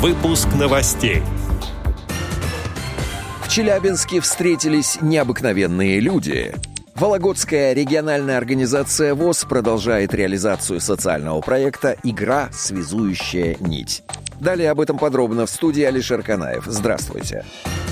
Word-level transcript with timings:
Выпуск 0.00 0.48
новостей. 0.58 1.20
В 3.42 3.48
Челябинске 3.50 4.20
встретились 4.22 4.96
необыкновенные 5.02 6.00
люди. 6.00 6.54
Вологодская 6.94 7.74
региональная 7.74 8.38
организация 8.38 9.14
ВОЗ 9.14 9.44
продолжает 9.44 10.14
реализацию 10.14 10.80
социального 10.80 11.42
проекта 11.42 11.98
«Игра. 12.02 12.48
Связующая 12.50 13.58
нить». 13.60 14.02
Далее 14.40 14.70
об 14.70 14.80
этом 14.80 14.96
подробно 14.96 15.44
в 15.44 15.50
студии 15.50 15.82
Алишер 15.82 16.22
Канаев. 16.22 16.64
Здравствуйте. 16.64 17.44
Здравствуйте. 17.44 17.89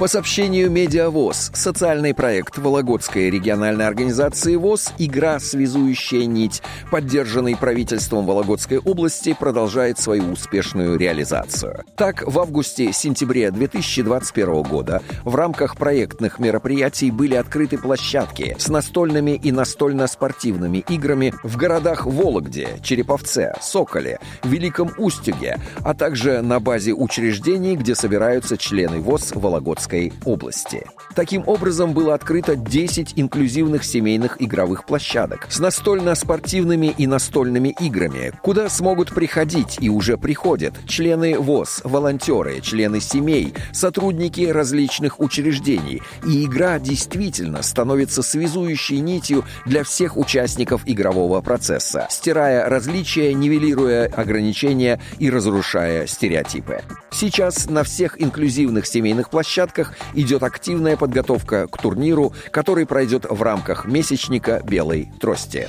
По 0.00 0.08
сообщению 0.08 0.70
«Медиавоз», 0.70 1.50
социальный 1.52 2.14
проект 2.14 2.56
Вологодской 2.56 3.28
региональной 3.28 3.86
организации 3.86 4.56
ВОЗ 4.56 4.94
«Игра. 4.96 5.38
Связующая 5.38 6.24
нить», 6.24 6.62
поддержанный 6.90 7.54
правительством 7.54 8.24
Вологодской 8.24 8.78
области, 8.78 9.36
продолжает 9.38 9.98
свою 9.98 10.32
успешную 10.32 10.96
реализацию. 10.96 11.82
Так, 11.96 12.26
в 12.26 12.38
августе-сентябре 12.38 13.50
2021 13.50 14.62
года 14.62 15.02
в 15.22 15.34
рамках 15.34 15.76
проектных 15.76 16.38
мероприятий 16.38 17.10
были 17.10 17.34
открыты 17.34 17.76
площадки 17.76 18.56
с 18.58 18.68
настольными 18.68 19.32
и 19.32 19.52
настольно-спортивными 19.52 20.78
играми 20.88 21.34
в 21.42 21.58
городах 21.58 22.06
Вологде, 22.06 22.78
Череповце, 22.82 23.52
Соколе, 23.60 24.18
Великом 24.44 24.92
Устюге, 24.96 25.58
а 25.84 25.92
также 25.92 26.40
на 26.40 26.58
базе 26.58 26.94
учреждений, 26.94 27.76
где 27.76 27.94
собираются 27.94 28.56
члены 28.56 29.00
ВОЗ 29.00 29.32
Вологодской 29.34 29.89
Московской 29.90 30.12
области. 30.24 30.86
Таким 31.14 31.42
образом, 31.46 31.92
было 31.92 32.14
открыто 32.14 32.54
10 32.54 33.14
инклюзивных 33.16 33.84
семейных 33.84 34.40
игровых 34.40 34.86
площадок 34.86 35.46
с 35.50 35.58
настольно-спортивными 35.58 36.94
и 36.96 37.06
настольными 37.06 37.74
играми, 37.80 38.32
куда 38.42 38.68
смогут 38.68 39.12
приходить 39.12 39.78
и 39.80 39.88
уже 39.88 40.16
приходят 40.16 40.74
члены 40.86 41.38
ВОЗ, 41.38 41.80
волонтеры, 41.84 42.60
члены 42.60 43.00
семей, 43.00 43.54
сотрудники 43.72 44.42
различных 44.42 45.20
учреждений. 45.20 46.00
И 46.24 46.44
игра 46.44 46.78
действительно 46.78 47.62
становится 47.62 48.22
связующей 48.22 49.00
нитью 49.00 49.44
для 49.66 49.82
всех 49.82 50.16
участников 50.16 50.82
игрового 50.86 51.40
процесса, 51.40 52.06
стирая 52.08 52.68
различия, 52.68 53.34
нивелируя 53.34 54.06
ограничения 54.06 55.00
и 55.18 55.28
разрушая 55.28 56.06
стереотипы. 56.06 56.82
Сейчас 57.10 57.68
на 57.68 57.82
всех 57.82 58.20
инклюзивных 58.22 58.86
семейных 58.86 59.30
площадках 59.30 59.79
площадках 59.80 59.94
идет 60.14 60.42
активная 60.42 60.96
подготовка 60.96 61.66
к 61.66 61.78
турниру, 61.78 62.32
который 62.50 62.86
пройдет 62.86 63.26
в 63.28 63.42
рамках 63.42 63.86
месячника 63.86 64.62
«Белой 64.64 65.12
трости». 65.20 65.68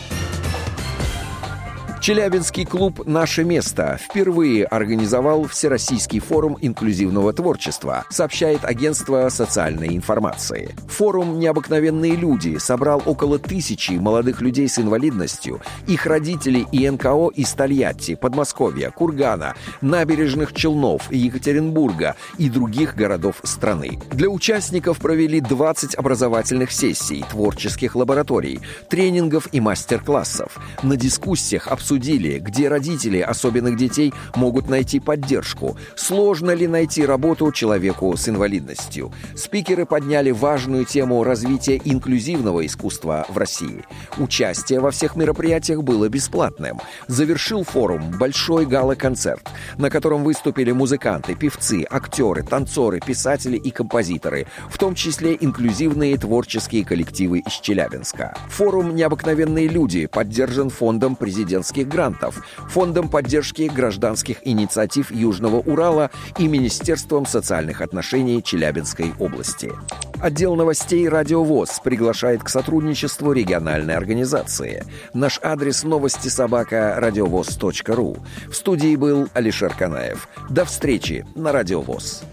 Челябинский 2.02 2.66
клуб 2.66 3.06
«Наше 3.06 3.44
место» 3.44 4.00
впервые 4.02 4.66
организовал 4.66 5.46
Всероссийский 5.46 6.18
форум 6.18 6.58
инклюзивного 6.60 7.32
творчества, 7.32 8.06
сообщает 8.10 8.66
агентство 8.66 9.30
социальной 9.30 9.96
информации. 9.96 10.74
Форум 10.88 11.38
«Необыкновенные 11.38 12.16
люди» 12.16 12.58
собрал 12.58 13.04
около 13.06 13.38
тысячи 13.38 13.92
молодых 13.92 14.42
людей 14.42 14.68
с 14.68 14.80
инвалидностью, 14.80 15.62
их 15.86 16.08
родителей 16.08 16.66
и 16.72 16.90
НКО 16.90 17.30
из 17.36 17.54
Тольятти, 17.54 18.16
Подмосковья, 18.16 18.90
Кургана, 18.90 19.54
набережных 19.82 20.54
Челнов, 20.54 21.04
Екатеринбурга 21.12 22.16
и 22.40 22.50
других 22.50 22.96
городов 22.96 23.42
страны. 23.44 24.00
Для 24.12 24.28
участников 24.28 24.98
провели 24.98 25.40
20 25.40 25.94
образовательных 25.94 26.72
сессий, 26.72 27.24
творческих 27.30 27.96
лабораторий, 27.96 28.60
тренингов 28.90 29.50
и 29.52 29.60
мастер-классов. 29.60 30.58
На 30.82 30.96
дискуссиях 30.96 31.68
обсуждали 31.68 31.91
обсудили, 31.92 32.40
где 32.40 32.70
родители 32.70 33.20
особенных 33.20 33.76
детей 33.76 34.14
могут 34.36 34.70
найти 34.70 35.02
поддержку, 35.02 35.76
сложно 35.98 36.52
ли 36.52 36.66
найти 36.66 37.06
работу 37.06 37.52
человеку 37.52 38.16
с 38.16 38.30
инвалидностью. 38.30 39.12
Спикеры 39.36 39.86
подняли 39.86 40.32
важную 40.32 40.86
тему 40.86 41.22
развития 41.26 41.82
инклюзивного 41.84 42.66
искусства 42.66 43.26
в 43.28 43.38
России. 43.38 43.84
Участие 44.18 44.80
во 44.80 44.92
всех 44.92 45.18
мероприятиях 45.18 45.84
было 45.84 46.08
бесплатным. 46.08 46.80
Завершил 47.08 47.66
форум 47.66 48.18
большой 48.18 48.66
гала-концерт, 48.66 49.50
на 49.78 49.90
котором 49.90 50.24
выступили 50.24 50.72
музыканты, 50.72 51.36
певцы, 51.36 51.86
актеры, 51.90 52.44
танцоры, 52.44 53.02
писатели 53.06 53.58
и 53.58 53.70
композиторы, 53.70 54.48
в 54.70 54.78
том 54.78 54.96
числе 54.96 55.38
инклюзивные 55.38 56.18
творческие 56.18 56.86
коллективы 56.86 57.40
из 57.40 57.54
Челябинска. 57.60 58.38
Форум 58.48 58.96
«Необыкновенные 58.96 59.68
люди» 59.68 60.06
поддержан 60.06 60.70
фондом 60.70 61.18
президентских 61.18 61.81
президентских 61.82 61.88
грантов, 61.88 62.44
Фондом 62.70 63.10
поддержки 63.10 63.70
гражданских 63.74 64.38
инициатив 64.44 65.12
Южного 65.12 65.58
Урала 65.58 66.10
и 66.38 66.48
Министерством 66.48 67.26
социальных 67.26 67.82
отношений 67.82 68.42
Челябинской 68.44 69.14
области. 69.20 69.72
Отдел 70.22 70.56
новостей 70.56 71.10
«Радиовоз» 71.10 71.80
приглашает 71.84 72.44
к 72.44 72.50
сотрудничеству 72.50 73.34
региональной 73.34 73.96
организации. 73.96 74.84
Наш 75.14 75.40
адрес 75.42 75.84
новости 75.84 76.30
собака 76.30 76.96
радиовоз.ру. 76.98 78.18
В 78.50 78.54
студии 78.54 78.96
был 78.96 79.28
Алишер 79.34 79.74
Канаев. 79.74 80.28
До 80.50 80.66
встречи 80.66 81.26
на 81.36 81.52
«Радиовоз». 81.52 82.24